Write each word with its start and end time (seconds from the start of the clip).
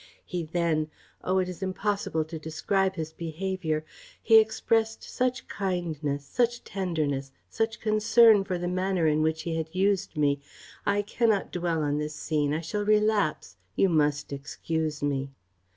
He 0.25 0.41
then 0.41 0.89
O! 1.23 1.37
it 1.37 1.47
is 1.47 1.61
impossible 1.61 2.25
to 2.25 2.39
describe 2.39 2.95
his 2.95 3.13
behaviour 3.13 3.85
he 4.19 4.39
exprest 4.43 5.03
such 5.03 5.47
kindness, 5.47 6.25
such 6.25 6.63
tenderness, 6.63 7.31
such 7.51 7.79
concern 7.79 8.43
for 8.43 8.57
the 8.57 8.67
manner 8.67 9.05
in 9.05 9.21
which 9.21 9.43
he 9.43 9.55
had 9.57 9.75
used 9.75 10.17
me 10.17 10.41
I 10.87 11.03
cannot 11.03 11.51
dwell 11.51 11.83
on 11.83 11.99
this 11.99 12.15
scene 12.15 12.51
I 12.51 12.61
shall 12.61 12.83
relapse 12.83 13.57
you 13.75 13.89
must 13.89 14.33
excuse 14.33 15.03
me." 15.03 15.29